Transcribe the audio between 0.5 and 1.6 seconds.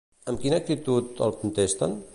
actitud el